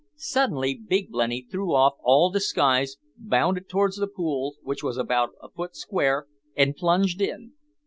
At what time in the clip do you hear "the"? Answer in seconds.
3.97-4.07